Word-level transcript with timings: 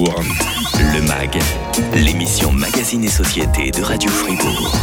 Uran. 0.00 0.59
Le 1.00 1.06
MAG, 1.06 1.38
l'émission 1.94 2.52
Magazine 2.52 3.04
et 3.04 3.08
Société 3.08 3.70
de 3.70 3.80
Radio 3.82 4.10
Fribourg. 4.10 4.76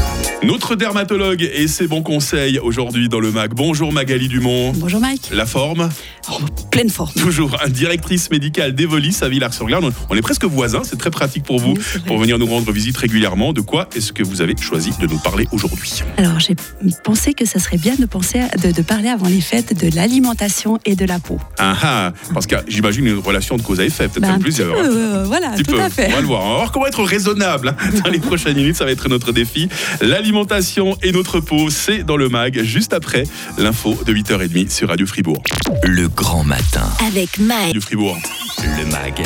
Notre 0.44 0.76
dermatologue 0.76 1.42
et 1.42 1.68
ses 1.68 1.88
bons 1.88 2.02
conseils 2.04 2.60
aujourd'hui 2.60 3.10
dans 3.10 3.20
le 3.20 3.32
MAG. 3.32 3.54
Bonjour 3.54 3.92
Magali 3.92 4.28
Dumont. 4.28 4.72
Bonjour 4.76 5.00
Mike. 5.00 5.30
La 5.32 5.46
forme 5.46 5.90
Oh, 6.30 6.40
pleine 6.72 6.90
forme. 6.90 7.12
Toujours 7.14 7.56
directrice 7.70 8.30
médicale 8.30 8.76
d'Evolis 8.76 9.18
à 9.22 9.30
Villars-sur-Glane. 9.30 9.92
On 10.10 10.16
est 10.16 10.22
presque 10.22 10.44
voisins, 10.44 10.82
c'est 10.84 10.98
très 10.98 11.10
pratique 11.10 11.44
pour 11.44 11.58
vous 11.60 11.74
Oui, 11.74 12.02
pour 12.06 12.18
venir 12.18 12.38
nous 12.38 12.46
rendre 12.46 12.70
visite 12.72 12.98
régulièrement. 12.98 13.54
De 13.54 13.62
quoi 13.62 13.88
est-ce 13.96 14.12
que 14.12 14.24
vous 14.24 14.42
avez 14.42 14.54
choisi 14.60 14.92
de 15.00 15.08
nous 15.08 15.18
parler 15.20 15.48
aujourd'hui? 15.52 16.04
Alors 16.18 16.40
j'ai 16.40 16.56
pensé 17.04 17.34
que 17.34 17.46
ça 17.46 17.60
serait 17.60 17.78
bien 17.78 17.96
de, 17.96 18.06
penser 18.06 18.40
à- 18.40 18.58
de, 18.58 18.72
de 18.72 18.82
parler 18.82 19.08
avant 19.10 19.28
les 19.28 19.40
fêtes 19.42 19.78
de 19.82 19.96
l'alimentation 19.96 20.80
et 20.86 20.96
de 20.96 21.06
la 21.06 21.20
peau. 21.20 21.40
Ah 21.58 21.76
ah, 21.82 22.14
parce 22.34 22.46
que 22.46 22.56
j'imagine 22.68 23.08
une 23.08 23.20
relation 23.20 23.56
de 23.58 23.62
cause 23.62 23.80
à 23.80 23.86
effet, 23.86 24.08
peut-être 24.10 24.22
Ben, 24.24 24.30
un 24.32 24.34
un 24.34 24.38
peu 24.38 24.44
plus. 24.44 24.60
euh, 24.60 25.24
voilà, 25.26 25.52
Un 25.52 25.56
tout 25.58 25.72
peu. 25.72 25.80
à 25.82 25.90
fait. 25.90 26.07
On 26.08 26.12
va 26.12 26.22
le 26.22 26.28
voir. 26.28 26.44
On 26.44 26.50
va 26.50 26.56
voir 26.56 26.72
comment 26.72 26.88
être 26.88 27.04
raisonnable 27.04 27.70
hein. 27.70 27.90
dans 28.04 28.10
les 28.10 28.20
prochaines 28.20 28.56
minutes. 28.56 28.76
Ça 28.76 28.86
va 28.86 28.92
être 28.92 29.10
notre 29.10 29.32
défi. 29.32 29.70
L'alimentation 30.02 30.98
et 31.04 31.12
notre 31.12 31.40
peau, 31.40 31.70
c'est 31.70 32.04
dans 32.04 32.18
le 32.18 32.30
mag, 32.30 32.62
juste 32.64 32.94
après 32.94 33.24
l'info 33.58 33.98
de 34.06 34.14
8h30 34.14 34.70
sur 34.70 34.88
Radio 34.90 35.06
Fribourg. 35.06 35.42
Le 35.84 36.08
grand 36.08 36.44
matin. 36.44 36.90
Avec 37.06 37.40
Mike. 37.40 37.68
Radio 37.68 37.82
Fribourg. 37.82 38.18
Le 38.64 38.86
MAG, 38.86 39.24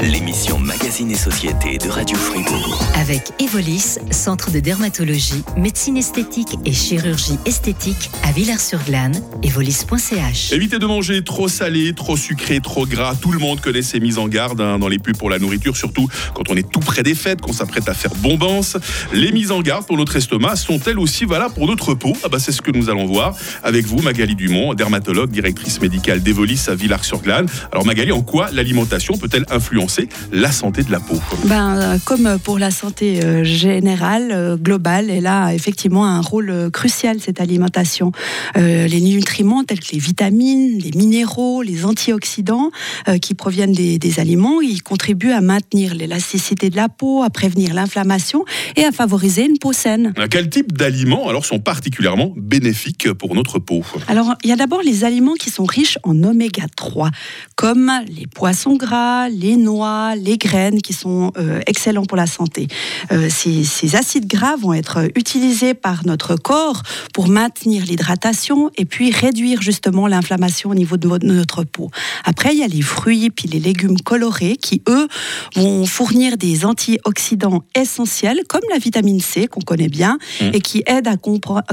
l'émission 0.00 0.58
Magazine 0.58 1.10
et 1.10 1.16
Société 1.16 1.76
de 1.76 1.90
Radio 1.90 2.16
Fribourg. 2.16 2.82
Avec 2.94 3.30
Evolis, 3.38 3.98
centre 4.10 4.50
de 4.50 4.58
dermatologie, 4.58 5.42
médecine 5.56 5.98
esthétique 5.98 6.56
et 6.64 6.72
chirurgie 6.72 7.38
esthétique 7.44 8.10
à 8.22 8.32
Villars-sur-Glane. 8.32 9.22
Evolis.ch. 9.42 10.52
Évitez 10.52 10.78
de 10.78 10.86
manger 10.86 11.22
trop 11.22 11.48
salé, 11.48 11.92
trop 11.92 12.16
sucré, 12.16 12.60
trop 12.60 12.86
gras. 12.86 13.14
Tout 13.20 13.32
le 13.32 13.38
monde 13.38 13.60
connaît 13.60 13.82
ces 13.82 14.00
mises 14.00 14.16
en 14.16 14.28
garde 14.28 14.62
hein, 14.62 14.78
dans 14.78 14.88
les 14.88 14.98
pubs 14.98 15.16
pour 15.16 15.28
la 15.28 15.38
nourriture, 15.38 15.76
surtout 15.76 16.08
quand 16.32 16.50
on 16.50 16.56
est 16.56 16.70
tout 16.70 16.80
près 16.80 17.02
des 17.02 17.14
fêtes, 17.14 17.42
qu'on 17.42 17.52
s'apprête 17.52 17.88
à 17.88 17.94
faire 17.94 18.14
bombance. 18.16 18.78
Les 19.12 19.32
mises 19.32 19.50
en 19.50 19.60
garde 19.60 19.84
pour 19.84 19.98
notre 19.98 20.16
estomac 20.16 20.56
sont-elles 20.56 20.98
aussi 20.98 21.26
valables 21.26 21.54
pour 21.54 21.66
notre 21.66 21.92
peau 21.94 22.14
ah 22.24 22.28
bah, 22.28 22.38
C'est 22.38 22.52
ce 22.52 22.62
que 22.62 22.70
nous 22.70 22.88
allons 22.88 23.04
voir 23.04 23.36
avec 23.62 23.84
vous, 23.84 24.00
Magali 24.00 24.36
Dumont, 24.36 24.72
dermatologue, 24.72 25.30
directrice 25.30 25.82
médicale 25.82 26.22
d'Evolis 26.22 26.64
à 26.68 26.74
Villars-sur-Glane. 26.74 27.46
Alors 27.72 27.84
Magali, 27.84 28.12
en 28.12 28.22
quoi 28.22 28.50
l'alimentation 28.70 29.14
peut-elle 29.18 29.44
influencer 29.50 30.08
la 30.32 30.52
santé 30.52 30.84
de 30.84 30.92
la 30.92 31.00
peau 31.00 31.18
Ben, 31.46 31.76
euh, 31.76 31.98
comme 32.04 32.38
pour 32.38 32.56
la 32.56 32.70
santé 32.70 33.24
euh, 33.24 33.42
générale, 33.42 34.28
euh, 34.30 34.56
globale, 34.56 35.10
elle 35.10 35.26
a 35.26 35.52
effectivement 35.52 36.06
un 36.06 36.20
rôle 36.20 36.70
crucial, 36.72 37.18
cette 37.20 37.40
alimentation. 37.40 38.12
Euh, 38.56 38.86
les 38.86 39.00
nutriments 39.00 39.64
tels 39.64 39.80
que 39.80 39.90
les 39.92 39.98
vitamines, 39.98 40.78
les 40.78 40.92
minéraux, 40.96 41.62
les 41.62 41.84
antioxydants 41.84 42.70
euh, 43.08 43.18
qui 43.18 43.34
proviennent 43.34 43.72
des, 43.72 43.98
des 43.98 44.20
aliments, 44.20 44.60
ils 44.60 44.84
contribuent 44.84 45.32
à 45.32 45.40
maintenir 45.40 45.96
l'élasticité 45.96 46.70
de 46.70 46.76
la 46.76 46.88
peau, 46.88 47.24
à 47.24 47.30
prévenir 47.30 47.74
l'inflammation 47.74 48.44
et 48.76 48.84
à 48.84 48.92
favoriser 48.92 49.46
une 49.46 49.58
peau 49.58 49.72
saine. 49.72 50.14
Quel 50.30 50.48
type 50.48 50.72
d'aliments 50.72 51.28
alors 51.28 51.44
sont 51.44 51.58
particulièrement 51.58 52.32
bénéfiques 52.36 53.12
pour 53.14 53.34
notre 53.34 53.58
peau? 53.58 53.82
Alors, 54.06 54.34
il 54.44 54.50
y 54.50 54.52
a 54.52 54.56
d'abord 54.56 54.82
les 54.82 55.02
aliments 55.02 55.34
qui 55.34 55.50
sont 55.50 55.64
riches 55.64 55.98
en 56.04 56.22
oméga 56.22 56.66
3, 56.76 57.10
comme 57.56 57.90
les 58.16 58.28
poissons 58.28 58.59
gras, 58.68 59.28
les 59.28 59.56
noix, 59.56 60.14
les 60.16 60.38
graines, 60.38 60.80
qui 60.82 60.92
sont 60.92 61.32
euh, 61.36 61.60
excellents 61.66 62.04
pour 62.04 62.16
la 62.16 62.26
santé. 62.26 62.68
Euh, 63.12 63.28
ces, 63.30 63.64
ces 63.64 63.96
acides 63.96 64.26
gras 64.26 64.56
vont 64.56 64.72
être 64.72 65.08
utilisés 65.16 65.74
par 65.74 66.06
notre 66.06 66.36
corps 66.36 66.82
pour 67.14 67.28
maintenir 67.28 67.84
l'hydratation 67.84 68.70
et 68.76 68.84
puis 68.84 69.10
réduire 69.10 69.62
justement 69.62 70.06
l'inflammation 70.06 70.70
au 70.70 70.74
niveau 70.74 70.96
de 70.96 71.08
notre 71.26 71.64
peau. 71.64 71.90
Après, 72.24 72.52
il 72.54 72.58
y 72.58 72.62
a 72.62 72.68
les 72.68 72.82
fruits 72.82 73.30
puis 73.30 73.48
les 73.48 73.60
légumes 73.60 74.00
colorés 74.00 74.56
qui, 74.56 74.82
eux, 74.88 75.08
vont 75.56 75.86
fournir 75.86 76.36
des 76.36 76.64
antioxydants 76.64 77.62
essentiels, 77.74 78.40
comme 78.48 78.62
la 78.72 78.78
vitamine 78.78 79.20
C 79.20 79.46
qu'on 79.46 79.60
connaît 79.60 79.88
bien, 79.88 80.18
Mm. 80.40 80.50
et 80.54 80.60
qui 80.60 80.82
aident 80.86 81.08
à, 81.08 81.16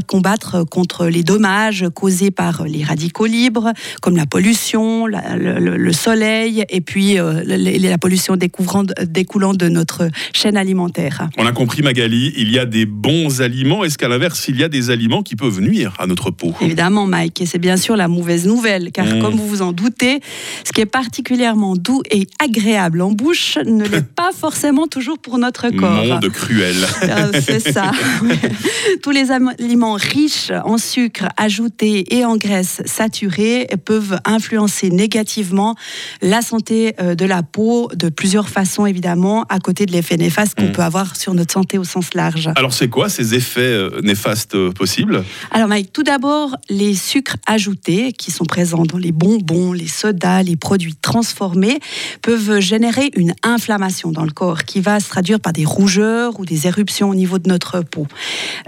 combattre 0.05 0.63
contre 0.63 1.05
les 1.07 1.23
dommages 1.23 1.85
causés 1.93 2.31
par 2.31 2.63
les 2.63 2.83
radicaux 2.83 3.25
libres, 3.25 3.71
comme 4.01 4.15
la 4.15 4.25
pollution, 4.25 5.05
la- 5.05 5.35
le- 5.37 5.77
le 5.77 5.93
soleil, 5.93 6.63
et 6.69 6.76
puis 6.81 7.19
euh, 7.19 7.41
la, 7.45 7.97
pollution 7.97 8.35
découlant 8.37 9.53
de 9.53 9.69
notre 9.69 10.09
chaîne 10.33 10.57
alimentaire. 10.57 11.29
On 11.37 11.45
a 11.45 11.51
compris 11.51 11.81
Magali, 11.81 12.33
il 12.37 12.51
y 12.51 12.59
a 12.59 12.65
des 12.65 12.85
bons 12.85 13.41
aliments. 13.41 13.83
Est-ce 13.83 13.97
qu'à 13.97 14.07
l'inverse, 14.07 14.45
il 14.47 14.59
y 14.59 14.63
a 14.63 14.69
des 14.69 14.89
aliments 14.89 15.23
qui 15.23 15.35
peuvent 15.35 15.59
nuire 15.59 15.95
à 15.99 16.07
notre 16.07 16.31
peau? 16.31 16.53
Évidemment, 16.61 17.07
Mike, 17.07 17.41
et 17.41 17.45
c'est 17.45 17.59
bien 17.59 17.77
sûr 17.77 17.95
la 17.97 18.07
mauvaise 18.07 18.45
nouvelle, 18.45 18.91
car 18.91 19.07
Mm. 19.15 19.21
comme 19.21 19.35
vous 19.35 19.47
vous 19.47 19.61
en 19.61 19.71
doutez, 19.71 20.19
ce 20.63 20.71
qui 20.71 20.81
est 20.81 20.85
particulièrement 20.85 21.75
doux 21.75 22.01
et 22.11 22.27
agréable 22.39 23.01
en 23.01 23.11
bouche 23.11 23.57
ne 23.65 23.85
l'est 23.85 24.07
pas 24.15 24.31
forcément 24.37 24.87
toujours 24.87 25.19
pour 25.19 25.37
notre 25.37 25.69
corps. 25.69 26.05
Monde 26.05 26.29
cruel. 26.29 26.75
Euh, 27.03 27.31
C'est 27.41 27.71
ça. 27.71 27.91
Tous 29.03 29.11
les 29.11 29.31
aliments 29.31 29.93
riches 29.93 30.51
en 30.63 30.77
sucre 30.77 31.27
ajouté 31.37 32.15
et 32.15 32.25
en 32.25 32.37
graisses 32.37 32.81
saturées 32.85 33.67
peuvent 33.85 34.19
influencer 34.25 34.89
négativement 34.89 35.75
la 36.21 36.41
santé 36.41 36.66
euh, 36.71 37.15
de 37.15 37.25
la 37.25 37.43
peau 37.43 37.89
de 37.95 38.09
plusieurs 38.09 38.49
façons, 38.49 38.85
évidemment, 38.85 39.43
à 39.49 39.59
côté 39.59 39.85
de 39.85 39.91
l'effet 39.91 40.17
néfaste 40.17 40.55
qu'on 40.55 40.67
Mm. 40.67 40.71
peut 40.73 40.81
avoir 40.81 41.15
sur 41.15 41.33
notre 41.33 41.53
santé 41.53 41.77
au 41.77 41.83
sens 41.83 42.13
large. 42.13 42.49
Alors 42.55 42.73
c'est 42.73 42.89
quoi 42.89 43.09
ces 43.09 43.35
effets 43.35 43.61
euh, 43.61 44.01
néfastes 44.01 44.55
euh, 44.55 44.71
possibles? 44.71 45.23
Alors 45.51 45.67
Mike, 45.67 45.93
tout 45.93 46.03
d'abord, 46.03 46.55
les 46.69 46.93
sucres 46.93 47.37
ajoutés 47.45 48.11
qui 48.11 48.31
sont 48.31 48.45
présents 48.45 48.83
dans 48.85 48.97
les 48.97 49.11
bonbons, 49.11 49.71
les 49.73 49.87
sodas, 49.87 50.43
les 50.43 50.55
produits 50.55 50.95
transformés 50.95 51.79
peuvent 52.21 52.59
générer 52.59 53.11
une 53.15 53.33
inflammation 53.43 54.11
dans 54.11 54.23
le 54.23 54.31
corps 54.31 54.63
qui 54.63 54.81
va 54.81 54.99
se 54.99 55.09
traduire 55.09 55.39
par 55.39 55.53
des 55.53 55.65
rougeurs 55.65 56.39
ou 56.39 56.45
des 56.45 56.67
éruptions 56.67 57.09
au 57.09 57.15
niveau 57.15 57.39
de 57.39 57.47
notre 57.49 57.81
peau. 57.81 58.07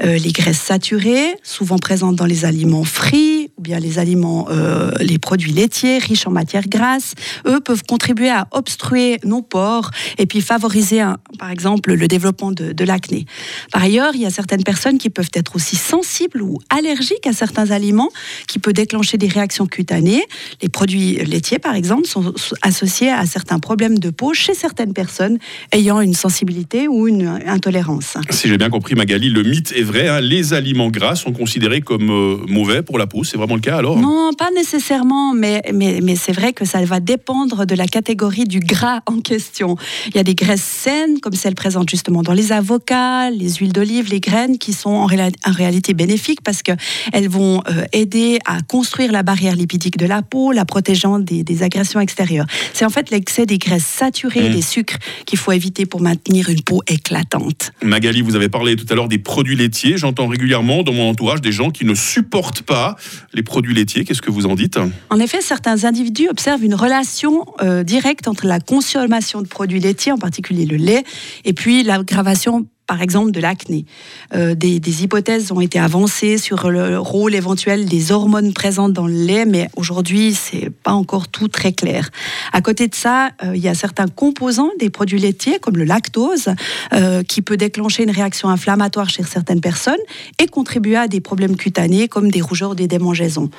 Euh, 0.03 0.17
les 0.17 0.31
graisses 0.31 0.59
saturées, 0.61 1.35
souvent 1.43 1.77
présentes 1.77 2.15
dans 2.15 2.25
les 2.25 2.45
aliments 2.45 2.83
frits 2.83 3.38
ou 3.59 3.61
bien 3.61 3.77
les 3.79 3.99
aliments, 3.99 4.47
euh, 4.49 4.91
les 5.01 5.19
produits 5.19 5.51
laitiers 5.51 5.97
riches 5.97 6.25
en 6.25 6.31
matières 6.31 6.67
grasses, 6.69 7.13
eux 7.45 7.59
peuvent 7.59 7.83
contribuer 7.83 8.29
à 8.29 8.47
obstruer 8.51 9.19
nos 9.25 9.41
pores 9.41 9.91
et 10.17 10.25
puis 10.25 10.39
favoriser, 10.39 11.03
par 11.37 11.51
exemple, 11.51 11.93
le 11.93 12.07
développement 12.07 12.53
de, 12.53 12.83
l'acné. 12.85 13.25
Par 13.73 13.83
ailleurs, 13.83 14.15
il 14.15 14.21
y 14.21 14.25
a 14.25 14.29
certaines 14.29 14.63
personnes 14.63 14.97
qui 14.97 15.09
peuvent 15.09 15.29
être 15.33 15.57
aussi 15.57 15.75
sensibles 15.75 16.41
ou 16.41 16.59
allergiques 16.69 17.27
à 17.27 17.33
certains 17.33 17.71
aliments 17.71 18.09
qui 18.47 18.59
peuvent 18.59 18.73
déclencher 18.73 19.17
des 19.17 19.27
réactions 19.27 19.67
cutanées. 19.67 20.23
Les 20.61 20.69
produits 20.69 21.15
laitiers, 21.25 21.59
par 21.59 21.75
exemple, 21.75 22.07
sont 22.07 22.33
associés 22.61 23.11
à 23.11 23.25
certains 23.25 23.59
problèmes 23.59 23.99
de 23.99 24.09
peau 24.09 24.33
chez 24.33 24.53
certaines 24.53 24.93
personnes 24.93 25.37
ayant 25.73 25.99
une 25.99 26.13
sensibilité 26.13 26.87
ou 26.87 27.09
une 27.09 27.41
intolérance. 27.45 28.17
Si 28.29 28.47
j'ai 28.47 28.57
bien 28.57 28.69
compris 28.69 28.95
Magali, 28.95 29.29
le 29.29 29.43
mythe 29.43 29.73
est 29.75 29.83
vrai, 29.83 30.07
hein, 30.07 30.21
les 30.21 30.53
aliments 30.53 30.89
gras 30.89 31.15
sont 31.15 31.33
considérés 31.33 31.81
comme 31.81 32.09
euh, 32.09 32.37
mauvais 32.47 32.81
pour 32.81 32.97
la 32.97 33.05
peau. 33.05 33.25
C'est 33.25 33.37
le 33.55 33.61
cas 33.61 33.77
alors? 33.77 33.97
Non, 33.97 34.31
pas 34.37 34.49
nécessairement, 34.55 35.33
mais, 35.33 35.61
mais, 35.73 35.99
mais 36.03 36.15
c'est 36.15 36.31
vrai 36.31 36.53
que 36.53 36.65
ça 36.65 36.83
va 36.83 36.99
dépendre 36.99 37.65
de 37.65 37.75
la 37.75 37.87
catégorie 37.87 38.45
du 38.45 38.59
gras 38.59 39.01
en 39.05 39.19
question. 39.19 39.77
Il 40.07 40.15
y 40.15 40.19
a 40.19 40.23
des 40.23 40.35
graisses 40.35 40.61
saines, 40.61 41.19
comme 41.19 41.33
celles 41.33 41.55
présentes 41.55 41.89
justement 41.89 42.23
dans 42.23 42.33
les 42.33 42.51
avocats, 42.51 43.29
les 43.29 43.53
huiles 43.55 43.73
d'olive, 43.73 44.09
les 44.09 44.19
graines, 44.19 44.57
qui 44.57 44.73
sont 44.73 44.89
en, 44.89 45.05
réalité 45.05 45.93
bénéfiques 45.93 46.41
parce 46.43 46.61
qu'elles 46.63 47.29
vont 47.29 47.61
euh, 47.69 47.83
aider 47.93 48.39
à 48.45 48.61
construire 48.61 49.11
la 49.11 49.23
barrière 49.23 49.55
lipidique 49.55 49.97
de 49.97 50.05
la 50.05 50.21
peau, 50.21 50.51
la 50.51 50.65
protégeant 50.65 51.19
des, 51.19 51.43
des 51.43 51.63
agressions 51.63 51.99
extérieures. 51.99 52.45
C'est 52.73 52.85
en 52.85 52.89
fait 52.89 53.09
l'excès 53.09 53.45
des 53.45 53.57
graisses 53.57 53.85
saturées, 53.85 54.49
Mm. 54.49 54.53
des 54.53 54.61
sucres 54.61 54.97
qu'il 55.25 55.37
faut 55.37 55.51
éviter 55.51 55.85
pour 55.85 56.01
maintenir 56.01 56.49
une 56.49 56.61
peau 56.61 56.81
éclatante. 56.87 57.71
Magali, 57.81 58.21
vous 58.21 58.35
avez 58.35 58.49
parlé 58.49 58.75
tout 58.75 58.85
à 58.89 58.95
l'heure 58.95 59.07
des 59.07 59.17
produits 59.17 59.55
laitiers. 59.55 59.97
J'entends 59.97 60.27
régulièrement 60.27 60.83
dans 60.83 60.93
mon 60.93 61.09
entourage 61.09 61.41
des 61.41 61.51
gens 61.51 61.71
qui 61.71 61.85
ne 61.85 61.95
supportent 61.95 62.61
pas 62.61 62.95
les 63.33 63.38
produits 63.43 63.73
laitiers. 63.73 64.03
Qu'est-ce 64.03 64.21
que 64.21 64.31
vous 64.31 64.45
en 64.45 64.55
dites? 64.55 64.79
En 65.09 65.19
effet, 65.19 65.41
certains 65.41 65.83
individus 65.83 66.29
observent 66.29 66.63
une 66.63 66.75
relation 66.75 67.45
euh, 67.61 67.83
directe 67.83 68.27
entre 68.27 68.45
la 68.45 68.59
consommation 68.59 69.41
de 69.41 69.47
produits 69.47 69.79
laitiers, 69.79 70.11
en 70.11 70.17
particulier 70.17 70.65
le 70.65 70.77
lait, 70.77 71.03
et 71.45 71.53
puis 71.53 71.83
l'aggravation 71.83 72.67
par 72.89 73.03
exemple 73.03 73.29
de 73.29 73.39
l'acné. 73.39 73.85
Euh, 74.33 74.55
des, 74.55 75.03
hypothèses 75.03 75.51
ont 75.51 75.61
été 75.61 75.77
avancées 75.77 76.39
sur 76.39 76.71
le 76.71 76.97
rôle 76.97 77.35
éventuel 77.35 77.85
des 77.85 78.11
hormones 78.11 78.51
présentes 78.51 78.93
dans 78.93 79.05
le 79.05 79.13
lait, 79.13 79.45
mais 79.45 79.69
aujourd'hui, 79.75 80.33
c'est 80.33 80.71
pas 80.71 80.93
encore 80.93 81.27
tout 81.27 81.47
très 81.47 81.71
clair. 81.71 82.09
À 82.51 82.61
côté 82.61 82.87
de 82.87 82.95
ça, 82.95 83.29
euh, 83.43 83.55
il 83.55 83.61
y 83.61 83.67
a 83.67 83.75
certains 83.75 84.07
composants 84.07 84.71
des 84.79 84.89
produits 84.89 85.19
laitiers, 85.19 85.59
comme 85.59 85.77
le 85.77 85.83
lactose, 85.83 86.49
euh, 86.93 87.21
qui 87.21 87.43
peut 87.43 87.57
déclencher 87.57 88.01
une 88.01 88.09
réaction 88.09 88.49
inflammatoire 88.49 89.07
chez 89.07 89.21
certaines 89.21 89.61
personnes 89.61 90.01
et 90.41 90.47
contribuer 90.47 90.95
à 90.95 91.07
des 91.07 91.21
problèmes 91.21 91.57
cutanés, 91.57 92.07
comme 92.07 92.31
des 92.31 92.41
rougeurs 92.41 92.71
ou 92.71 92.75
des 92.75 92.87
démangeaisons. 92.87 93.51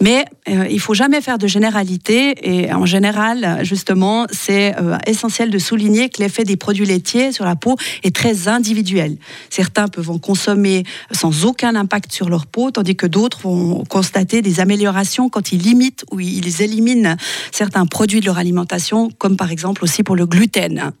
Mais 0.00 0.24
il 0.70 0.78
faut 0.78 0.94
jamais 0.94 1.20
faire 1.20 1.38
de 1.38 1.48
généralité 1.48 2.34
et 2.42 2.72
en 2.72 2.86
général, 2.86 3.58
justement, 3.62 4.26
c'est 4.30 4.72
essentiel 5.08 5.50
de 5.50 5.58
souligner 5.58 6.08
que 6.08 6.22
l'effet 6.22 6.44
des 6.44 6.56
produits 6.56 6.86
laitiers 6.86 7.32
sur 7.32 7.44
la 7.44 7.56
peau 7.56 7.74
est 8.04 8.14
très 8.14 8.46
individuel 8.46 8.67
Certains 9.50 9.88
peuvent 9.88 10.10
en 10.10 10.18
consommer 10.18 10.84
sans 11.12 11.44
aucun 11.44 11.74
impact 11.74 12.12
sur 12.12 12.28
leur 12.28 12.46
peau, 12.46 12.70
tandis 12.70 12.96
que 12.96 13.06
d'autres 13.06 13.40
vont 13.42 13.84
constater 13.84 14.42
des 14.42 14.60
améliorations 14.60 15.28
quand 15.28 15.52
ils 15.52 15.60
limitent 15.60 16.04
ou 16.10 16.20
ils 16.20 16.62
éliminent 16.62 17.16
certains 17.52 17.86
produits 17.86 18.20
de 18.20 18.26
leur 18.26 18.38
alimentation, 18.38 19.10
comme 19.18 19.36
par 19.36 19.50
exemple 19.50 19.84
aussi 19.84 20.02
pour 20.02 20.16
le 20.16 20.26
gluten. 20.26 20.92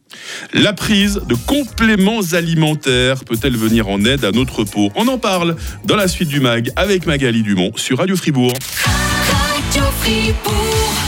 La 0.52 0.72
prise 0.72 1.20
de 1.28 1.34
compléments 1.34 2.22
alimentaires 2.32 3.24
peut-elle 3.24 3.56
venir 3.56 3.88
en 3.88 4.04
aide 4.04 4.24
à 4.24 4.32
notre 4.32 4.64
peau? 4.64 4.90
On 4.94 5.08
en 5.08 5.18
parle 5.18 5.56
dans 5.84 5.96
la 5.96 6.08
suite 6.08 6.28
du 6.28 6.40
MAG 6.40 6.70
avec 6.76 7.06
Magali 7.06 7.42
Dumont 7.42 7.72
sur 7.76 7.98
Radio 7.98 8.16
Fribourg. 8.16 8.52
Radio 8.84 9.82
Fribourg. 10.00 11.07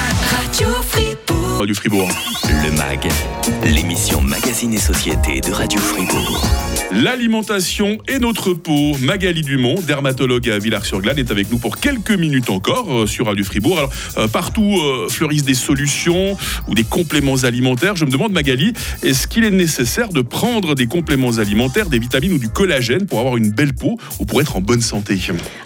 Radio 1.61 1.75
Fribourg. 1.75 2.09
Le 2.45 2.75
MAG, 2.75 3.07
l'émission 3.65 4.23
Magazine 4.23 4.73
et 4.73 4.79
Société 4.79 5.43
de 5.43 5.53
Radio 5.53 5.79
Fribourg. 5.79 6.43
L'alimentation 6.91 7.99
et 8.09 8.19
notre 8.19 8.55
peau. 8.55 8.97
Magali 9.03 9.43
Dumont, 9.43 9.75
dermatologue 9.87 10.49
à 10.49 10.59
Villars-sur-Glane, 10.59 11.19
est 11.19 11.31
avec 11.31 11.51
nous 11.53 11.59
pour 11.59 11.77
quelques 11.77 12.12
minutes 12.12 12.49
encore 12.49 12.91
euh, 12.91 13.07
sur 13.07 13.27
Radio 13.27 13.45
Fribourg. 13.45 13.79
Alors, 13.79 13.93
euh, 14.17 14.27
partout 14.27 14.81
euh, 14.81 15.09
fleurissent 15.11 15.45
des 15.45 15.55
solutions 15.55 16.37
ou 16.67 16.75
des 16.75 16.83
compléments 16.83 17.45
alimentaires. 17.45 17.95
Je 17.95 18.06
me 18.06 18.11
demande, 18.11 18.33
Magali, 18.33 18.73
est-ce 19.03 19.29
qu'il 19.29 19.45
est 19.45 19.51
nécessaire 19.51 20.09
de 20.09 20.23
prendre 20.23 20.75
des 20.75 20.87
compléments 20.87 21.37
alimentaires, 21.37 21.91
des 21.91 21.99
vitamines 21.99 22.33
ou 22.33 22.39
du 22.39 22.49
collagène 22.49 23.06
pour 23.06 23.21
avoir 23.21 23.37
une 23.37 23.51
belle 23.51 23.75
peau 23.75 23.99
ou 24.19 24.25
pour 24.25 24.41
être 24.41 24.56
en 24.56 24.63
bonne 24.63 24.81
santé? 24.81 25.19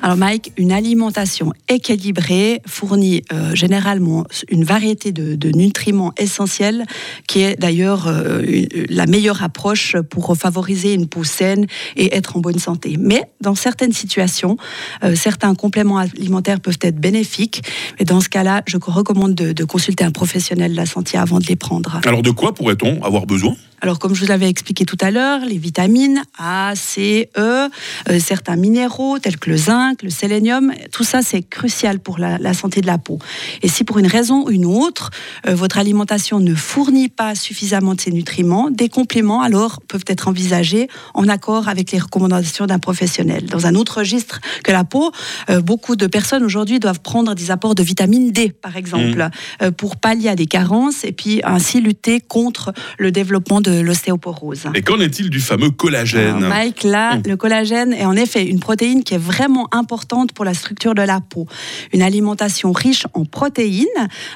Alors, 0.03 0.17
Mike, 0.17 0.53
une 0.57 0.73
alimentation 0.73 1.53
équilibrée 1.69 2.61
fournit 2.67 3.23
euh, 3.33 3.55
généralement 3.55 4.27
une 4.51 4.65
variété 4.65 5.13
de, 5.13 5.37
de 5.37 5.51
nutriments 5.57 5.84
essentiels 6.17 6.85
qui 7.27 7.41
est 7.43 7.57
d'ailleurs 7.61 8.07
euh, 8.09 8.43
une- 8.47 8.69
la 8.89 9.07
meilleure 9.07 9.43
approche 9.43 9.97
pour 10.11 10.37
favoriser 10.37 10.95
une 10.95 11.07
peau 11.09 11.25
saine 11.25 11.67
et 11.97 12.15
être 12.17 12.37
en 12.37 12.41
bonne 12.41 12.59
santé. 12.59 12.97
Mais 12.99 13.23
dans 13.41 13.55
certaines 13.55 13.93
situations, 13.93 14.57
euh, 15.03 15.15
certains 15.15 15.55
compléments 15.55 15.99
alimentaires 15.99 16.61
peuvent 16.61 16.79
être 16.83 16.99
bénéfiques. 16.99 17.63
Et 17.99 18.05
dans 18.05 18.21
ce 18.21 18.29
cas-là, 18.29 18.63
je 18.67 18.77
recommande 18.81 19.35
de, 19.35 19.53
de 19.53 19.65
consulter 19.65 20.05
un 20.05 20.11
professionnel 20.11 20.73
de 20.73 20.77
la 20.77 20.87
santé 20.87 21.19
avant 21.19 21.39
de 21.39 21.47
les 21.47 21.57
prendre. 21.57 22.01
Alors, 22.07 22.23
de 22.23 22.31
quoi 22.31 22.55
pourrait-on 22.55 23.03
avoir 23.03 23.27
besoin? 23.27 23.55
Alors, 23.81 23.99
comme 23.99 24.15
je 24.15 24.21
vous 24.21 24.29
l'avais 24.29 24.49
expliqué 24.49 24.85
tout 24.85 24.97
à 25.01 25.11
l'heure, 25.11 25.41
les 25.45 25.59
vitamines 25.59 26.23
A, 26.39 26.73
C, 26.75 27.31
E, 27.37 27.69
euh, 28.09 28.19
certains 28.19 28.57
minéraux 28.57 29.19
tels 29.19 29.39
que 29.39 29.51
le 29.51 29.57
zinc, 29.57 30.03
le 30.03 30.11
sélénium, 30.11 30.73
tout 30.91 31.05
ça 31.05 31.23
c'est 31.23 31.43
crucial 31.43 31.99
pour 31.99 32.19
la, 32.19 32.39
la 32.39 32.55
santé 32.55 32.81
de 32.81 32.87
la 32.87 32.99
peau. 32.99 33.19
Et 33.63 33.69
si 33.69 33.85
pour 33.85 33.99
une 33.99 34.07
raison 34.07 34.45
ou 34.47 34.51
une 34.51 34.67
autre, 34.67 35.11
euh, 35.47 35.55
votre 35.55 35.79
alimentation 35.79 36.41
ne 36.41 36.55
fournit 36.55 37.09
pas 37.09 37.35
suffisamment 37.35 37.95
de 37.95 38.01
ces 38.01 38.11
nutriments, 38.11 38.71
des 38.71 38.89
compléments 38.89 39.43
alors 39.43 39.81
peuvent 39.87 40.05
être 40.07 40.29
envisagés 40.29 40.89
en 41.15 41.29
accord 41.29 41.69
avec 41.69 41.93
les 41.93 41.99
recommandations 41.99 42.67
d'un 42.67 42.79
professionnel. 42.79 43.47
Dans 43.47 43.67
un 43.67 43.75
autre 43.75 43.99
registre 43.99 44.41
que 44.63 44.73
la 44.73 44.85
peau, 44.85 45.13
euh, 45.51 45.61
beaucoup 45.61 45.97
de 45.97 46.07
personnes 46.07 46.45
aujourd'hui 46.45 46.81
doivent 46.81 47.01
prendre 47.01 47.35
des 47.35 47.51
apports 47.51 47.75
de 47.75 47.83
vitamine 47.83 48.31
D, 48.31 48.51
par 48.51 48.77
exemple, 48.77 49.29
euh, 49.63 49.71
pour 49.71 49.97
pallier 49.97 50.29
à 50.29 50.37
des 50.37 50.47
carences 50.47 51.05
et 51.05 51.13
puis 51.13 51.41
ainsi 51.45 51.81
lutter 51.81 52.21
contre 52.21 52.73
le 52.99 53.11
développement 53.11 53.61
de 53.65 53.81
l'ostéoporose. 53.81 54.65
Et 54.75 54.83
qu'en 54.83 55.01
est-il 55.01 55.31
du 55.31 55.41
fameux 55.41 55.71
collagène 55.71 56.37
Alors, 56.45 56.51
Mike, 56.51 56.85
là, 56.85 57.17
Mm. 57.17 57.23
le 57.27 57.37
collagène 57.37 57.93
est 57.93 58.05
en 58.05 58.15
effet 58.17 58.45
une 58.47 58.61
protéine 58.61 59.03
qui 59.03 59.15
est 59.15 59.25
vraiment 59.35 59.67
importante 59.73 60.33
pour 60.33 60.45
la 60.45 60.55
structure 60.55 60.95
de 60.95 61.03
la 61.03 61.21
peau. 61.21 61.47
Une 61.93 62.03
alimentation 62.03 62.71
riche 62.73 63.07
en 63.15 63.25
protéines, 63.25 63.87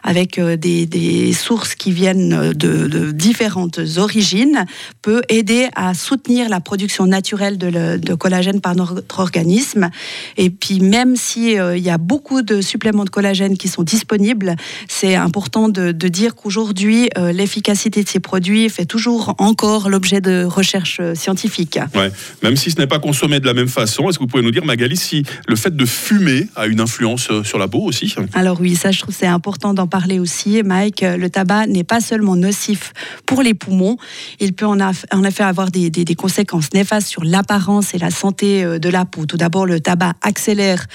avec 0.02 0.38
euh, 0.38 0.56
des, 0.56 0.86
des 0.86 1.32
sources 1.32 1.74
qui 1.74 1.92
viennent 1.92 2.52
de, 2.52 2.86
de 2.88 3.10
différentes 3.12 3.78
origines, 3.98 4.64
peut 5.02 5.22
aider 5.28 5.68
à 5.76 5.94
soutenir 5.94 6.48
la 6.48 6.60
production 6.60 7.06
naturelle 7.06 7.58
de, 7.58 7.68
le- 7.68 7.98
de 7.98 8.14
collagène 8.14 8.60
par 8.60 8.74
notre 8.74 9.20
organisme. 9.20 9.90
Et 10.36 10.50
puis, 10.50 10.80
même 10.80 11.14
s'il 11.16 11.62
il 11.76 11.82
y 11.84 11.90
a 11.90 11.98
beaucoup 11.98 12.42
de 12.42 12.60
suppléments 12.60 13.04
de 13.04 13.10
collagène 13.10 13.56
qui 13.56 13.68
sont 13.68 13.82
disponibles, 13.82 14.56
c'est 14.88 15.14
important 15.14 15.68
de, 15.68 15.92
de 15.92 16.08
dire 16.08 16.34
qu'aujourd'hui, 16.34 17.08
euh, 17.18 17.32
l'efficacité 17.32 18.02
de 18.02 18.08
ces 18.08 18.20
produits 18.20 18.68
fait 18.68 18.84
toujours 18.86 19.17
encore 19.38 19.88
l'objet 19.88 20.20
de 20.20 20.44
recherches 20.44 21.00
scientifiques. 21.14 21.78
Ouais. 21.94 22.10
Même 22.42 22.56
si 22.56 22.70
ce 22.70 22.78
n'est 22.78 22.86
pas 22.86 22.98
consommé 22.98 23.40
de 23.40 23.46
la 23.46 23.54
même 23.54 23.68
façon, 23.68 24.08
est-ce 24.08 24.18
que 24.18 24.24
vous 24.24 24.28
pouvez 24.28 24.42
nous 24.42 24.50
dire, 24.50 24.64
Magali, 24.64 24.96
si 24.96 25.22
le 25.46 25.56
fait 25.56 25.74
de 25.76 25.86
fumer 25.86 26.46
a 26.56 26.66
une 26.66 26.80
influence 26.80 27.28
euh, 27.30 27.42
sur 27.44 27.58
la 27.58 27.68
peau 27.68 27.80
aussi? 27.80 28.14
Alors 28.34 28.60
oui, 28.60 28.76
ça 28.76 28.90
je 28.90 29.00
trouve 29.00 29.14
c'est 29.14 29.26
important 29.26 29.74
d'en 29.74 29.86
parler 29.86 30.18
aussi, 30.18 30.62
Mike. 30.62 31.02
Euh, 31.02 31.16
Le 31.16 31.30
tabac 31.30 31.66
n'est 31.66 31.84
pas 31.84 32.00
seulement 32.00 32.36
nocif 32.36 32.92
pour 33.26 33.42
les 33.42 33.54
poumons, 33.54 33.96
il 34.40 34.52
peut 34.52 34.66
en, 34.66 34.78
effet 35.24 35.42
avoir 35.42 35.70
des, 35.70 35.90
des- 35.90 36.04
des 36.04 36.14
conséquences 36.14 36.72
néfastes 36.74 37.08
sur 37.08 37.24
l'apparence 37.24 37.94
et 37.94 37.98
la 37.98 38.10
santé 38.10 38.62
euh, 38.64 38.78
de 38.78 38.88
la 38.88 39.04
peau. 39.04 39.26
Tout 39.26 39.36
d'abord, 39.36 39.66
le 39.66 39.80
tabac 39.80 40.14
accélère 40.22 40.86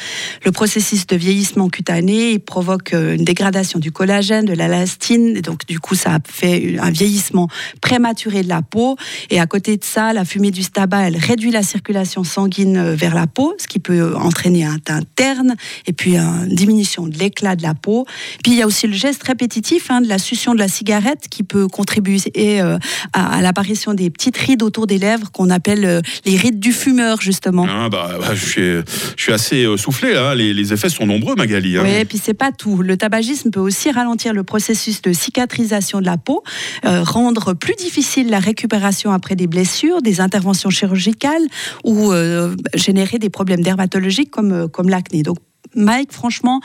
le 0.45 0.51
processus 0.51 1.07
de 1.07 1.15
vieillissement 1.15 1.69
cutané, 1.69 2.31
il 2.33 2.39
provoque 2.39 2.93
une 2.93 3.23
dégradation 3.23 3.79
du 3.79 3.91
collagène, 3.91 4.45
de 4.45 4.53
l'élastine, 4.53 5.35
et 5.37 5.41
donc 5.41 5.65
du 5.67 5.79
coup 5.79 5.95
ça 5.95 6.17
fait 6.25 6.77
un 6.79 6.91
vieillissement 6.91 7.47
prématuré 7.81 8.12
de 8.13 8.47
la 8.49 8.61
peau. 8.61 8.95
Et 9.29 9.39
à 9.39 9.45
côté 9.45 9.77
de 9.77 9.83
ça, 9.83 10.13
la 10.13 10.25
fumée 10.25 10.51
du 10.51 10.63
tabac, 10.65 11.07
elle 11.07 11.17
réduit 11.17 11.51
la 11.51 11.63
circulation 11.63 12.23
sanguine 12.23 12.77
euh, 12.77 12.95
vers 12.95 13.15
la 13.15 13.27
peau, 13.27 13.53
ce 13.57 13.67
qui 13.67 13.79
peut 13.79 14.15
entraîner 14.15 14.65
un 14.65 14.77
teint 14.79 15.01
terne 15.15 15.55
et 15.87 15.93
puis 15.93 16.15
une 16.17 16.47
diminution 16.55 17.07
de 17.07 17.17
l'éclat 17.17 17.55
de 17.55 17.63
la 17.63 17.73
peau. 17.73 18.05
Puis 18.43 18.53
il 18.53 18.57
y 18.57 18.61
a 18.61 18.67
aussi 18.67 18.87
le 18.87 18.93
geste 18.93 19.23
répétitif 19.23 19.89
hein, 19.89 20.01
de 20.01 20.07
la 20.07 20.17
succion 20.17 20.53
de 20.53 20.59
la 20.59 20.67
cigarette 20.67 21.27
qui 21.29 21.43
peut 21.43 21.67
contribuer 21.67 22.17
euh, 22.37 22.77
à, 23.13 23.37
à 23.37 23.41
l'apparition 23.41 23.93
des 23.93 24.09
petites 24.09 24.37
rides 24.37 24.63
autour 24.63 24.87
des 24.87 24.97
lèvres 24.97 25.31
qu'on 25.31 25.49
appelle 25.49 25.85
euh, 25.85 26.01
les 26.25 26.37
rides 26.37 26.59
du 26.59 26.71
fumeur 26.71 27.21
justement. 27.21 27.65
Ah, 27.69 27.89
bah, 27.89 28.11
bah, 28.19 28.35
je, 28.35 28.45
suis, 28.45 28.61
je 29.17 29.23
suis 29.23 29.33
assez 29.33 29.65
euh, 29.65 29.77
soufflé, 29.77 30.15
hein. 30.15 30.35
les, 30.35 30.53
les 30.53 30.73
effets 30.73 30.89
sont 30.89 31.05
nombreux, 31.05 31.35
Magali. 31.35 31.77
hein. 31.77 31.81
Oui, 31.83 31.91
et 31.91 32.05
puis 32.05 32.19
c'est 32.23 32.33
pas 32.33 32.51
tout. 32.51 32.81
Le 32.81 32.97
tabagisme 32.97 33.49
peut 33.51 33.59
aussi 33.59 33.91
ralentir 33.91 34.33
le 34.33 34.43
processus 34.43 35.01
de 35.01 35.13
cicatrisation 35.13 35.99
de 36.01 36.05
la 36.05 36.17
peau, 36.17 36.43
euh, 36.85 37.03
rendre 37.03 37.53
plus 37.53 37.75
difficile 37.75 38.02
la 38.29 38.39
récupération 38.39 39.11
après 39.11 39.35
des 39.35 39.47
blessures, 39.47 40.01
des 40.01 40.21
interventions 40.21 40.69
chirurgicales 40.69 41.43
ou 41.83 42.11
euh, 42.11 42.55
générer 42.73 43.19
des 43.19 43.29
problèmes 43.29 43.61
dermatologiques 43.61 44.31
comme, 44.31 44.51
euh, 44.51 44.67
comme 44.67 44.89
l'acné. 44.89 45.23
Donc, 45.23 45.37
Mike, 45.75 46.11
franchement, 46.11 46.61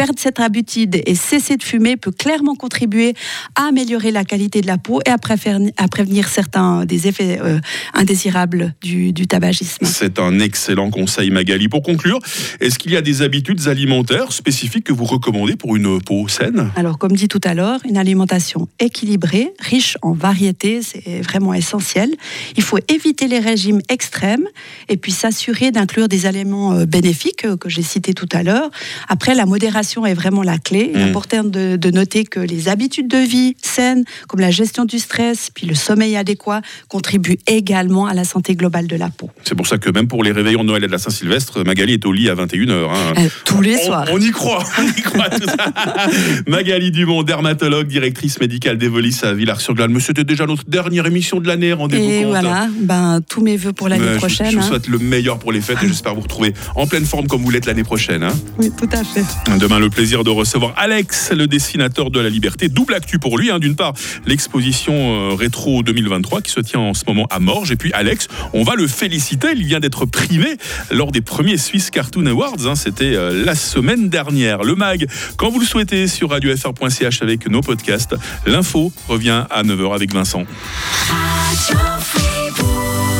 perdre 0.00 0.18
cette 0.18 0.40
habitude 0.40 1.02
et 1.04 1.14
cesser 1.14 1.58
de 1.58 1.62
fumer 1.62 1.98
peut 1.98 2.10
clairement 2.10 2.54
contribuer 2.54 3.12
à 3.54 3.64
améliorer 3.64 4.12
la 4.12 4.24
qualité 4.24 4.62
de 4.62 4.66
la 4.66 4.78
peau 4.78 5.02
et 5.04 5.10
à, 5.10 5.18
prévenir 5.18 6.28
certains 6.28 6.86
des 6.86 7.06
effets 7.06 7.38
euh, 7.38 7.60
indésirables 7.92 8.72
du, 8.80 9.12
du 9.12 9.26
tabagisme. 9.26 9.84
C'est 9.84 10.18
un 10.18 10.40
excellent 10.40 10.88
conseil, 10.88 11.30
Magali. 11.30 11.68
Pour 11.68 11.82
conclure, 11.82 12.18
est-ce 12.60 12.78
qu'il 12.78 12.92
y 12.92 12.96
a 12.96 13.02
des 13.02 13.20
habitudes 13.20 13.68
alimentaires 13.68 14.32
spécifiques 14.32 14.84
que 14.84 14.94
vous 14.94 15.04
recommandez 15.04 15.56
pour 15.56 15.76
une 15.76 16.00
peau 16.00 16.28
saine? 16.28 16.70
Alors, 16.76 16.96
comme 16.96 17.12
dit 17.12 17.28
tout 17.28 17.40
à 17.44 17.52
l'heure, 17.52 17.80
une 17.86 17.98
alimentation 17.98 18.68
équilibrée, 18.78 19.52
riche 19.58 19.98
en 20.00 20.12
variétés, 20.12 20.80
c'est 20.80 21.20
vraiment 21.20 21.52
essentiel. 21.52 22.16
Il 22.56 22.62
faut 22.62 22.78
éviter 22.88 23.28
les 23.28 23.38
régimes 23.38 23.82
extrêmes 23.90 24.46
et 24.88 24.96
puis 24.96 25.12
s'assurer 25.12 25.72
d'inclure 25.72 26.08
des 26.08 26.24
aliments 26.24 26.72
euh, 26.72 26.86
bénéfiques 26.86 27.44
euh, 27.44 27.58
que 27.58 27.68
j'ai 27.68 27.82
cités 27.82 28.14
tout 28.14 28.28
à 28.32 28.42
l'heure. 28.42 28.70
Après, 29.06 29.34
la 29.34 29.44
modération 29.44 29.89
est 30.06 30.14
vraiment 30.14 30.42
la 30.42 30.58
clé. 30.58 30.90
Il 30.94 31.00
est 31.00 31.04
Mm. 31.04 31.08
important 31.08 31.44
de, 31.44 31.76
de 31.76 31.90
noter 31.90 32.24
que 32.24 32.40
les 32.40 32.68
habitudes 32.68 33.08
de 33.08 33.16
vie 33.18 33.56
saines, 33.62 34.04
comme 34.28 34.40
la 34.40 34.50
gestion 34.50 34.84
du 34.84 34.98
stress, 34.98 35.50
puis 35.54 35.66
le 35.66 35.74
sommeil 35.74 36.16
adéquat, 36.16 36.60
contribuent 36.88 37.38
également 37.46 38.06
à 38.06 38.14
la 38.14 38.24
santé 38.24 38.54
globale 38.54 38.86
de 38.86 38.96
la 38.96 39.08
peau. 39.08 39.30
C'est 39.44 39.54
pour 39.54 39.66
ça 39.66 39.78
que 39.78 39.90
même 39.90 40.08
pour 40.08 40.22
les 40.22 40.32
réveillons 40.32 40.60
de 40.62 40.68
Noël 40.68 40.84
et 40.84 40.86
de 40.86 40.92
la 40.92 40.98
Saint-Sylvestre, 40.98 41.64
Magali 41.64 41.94
est 41.94 42.06
au 42.06 42.12
lit 42.12 42.28
à 42.28 42.34
21h. 42.34 42.70
Euh, 43.18 43.28
tous 43.44 43.60
les 43.62 43.76
on, 43.82 43.86
soirs. 43.86 44.06
on 44.12 44.20
y 44.20 44.30
croit, 44.30 44.62
on 44.78 44.86
y 44.86 45.02
croit 45.02 45.30
tout 45.30 45.46
ça. 45.48 45.72
Magali 46.46 46.90
Dumont, 46.90 47.22
dermatologue, 47.22 47.86
directrice 47.88 48.40
médicale 48.40 48.78
d'Evolis 48.78 49.18
à 49.22 49.32
Villars-sur-Glane. 49.32 49.92
Mais 49.92 50.00
c'était 50.00 50.24
déjà 50.24 50.46
notre 50.46 50.64
dernière 50.68 51.06
émission 51.06 51.40
de 51.40 51.46
l'année, 51.46 51.72
rendez-vous 51.72 52.10
Et 52.10 52.18
compte. 52.22 52.28
voilà, 52.30 52.68
ben, 52.80 53.20
tous 53.28 53.40
mes 53.42 53.56
voeux 53.56 53.72
pour 53.72 53.88
l'année 53.88 54.16
prochaine. 54.16 54.50
Je, 54.50 54.56
vous 54.56 54.62
hein. 54.64 54.68
souhaite 54.68 54.88
le 54.88 54.98
meilleur 54.98 55.38
pour 55.38 55.52
les 55.52 55.60
fêtes 55.60 55.78
et 55.82 55.88
j'espère 55.88 56.14
vous 56.14 56.20
retrouver 56.22 56.54
en 56.76 56.86
pleine 56.86 57.04
forme 57.04 57.26
comme 57.26 57.42
vous 57.42 57.50
l'êtes 57.50 57.66
l'année 57.66 57.84
prochaine. 57.84 58.22
hein. 58.22 58.32
Oui, 58.58 58.70
tout 58.76 58.88
à 58.92 59.02
fait. 59.04 59.24
Demain, 59.58 59.79
le 59.80 59.90
plaisir 59.90 60.24
de 60.24 60.30
recevoir 60.30 60.72
Alex, 60.76 61.32
le 61.32 61.46
dessinateur 61.46 62.10
de 62.10 62.20
la 62.20 62.28
liberté. 62.28 62.68
Double 62.68 62.94
actu 62.94 63.18
pour 63.18 63.38
lui. 63.38 63.50
hein. 63.50 63.58
D'une 63.58 63.76
part, 63.76 63.94
l'exposition 64.26 65.30
euh, 65.30 65.34
rétro 65.34 65.82
2023 65.82 66.42
qui 66.42 66.50
se 66.52 66.60
tient 66.60 66.80
en 66.80 66.94
ce 66.94 67.04
moment 67.06 67.26
à 67.30 67.38
Morges. 67.40 67.70
Et 67.72 67.76
puis, 67.76 67.92
Alex, 67.92 68.28
on 68.52 68.62
va 68.62 68.74
le 68.74 68.86
féliciter. 68.86 69.48
Il 69.56 69.64
vient 69.64 69.80
d'être 69.80 70.06
primé 70.06 70.56
lors 70.90 71.12
des 71.12 71.20
premiers 71.20 71.56
Swiss 71.56 71.90
Cartoon 71.90 72.26
Awards. 72.26 72.66
hein. 72.66 72.74
C'était 72.74 73.14
euh, 73.16 73.44
la 73.44 73.54
semaine 73.54 74.08
dernière. 74.08 74.62
Le 74.62 74.74
MAG, 74.74 75.06
quand 75.36 75.50
vous 75.50 75.60
le 75.60 75.66
souhaitez, 75.66 76.06
sur 76.06 76.30
radiofr.ch 76.30 77.22
avec 77.22 77.48
nos 77.48 77.60
podcasts. 77.62 78.14
L'info 78.46 78.92
revient 79.08 79.44
à 79.50 79.62
9h 79.62 79.94
avec 79.94 80.12
Vincent. 80.12 80.44